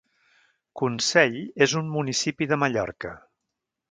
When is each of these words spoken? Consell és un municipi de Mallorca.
Consell 0.79 1.37
és 1.67 1.77
un 1.81 1.93
municipi 1.97 2.49
de 2.53 2.61
Mallorca. 2.65 3.15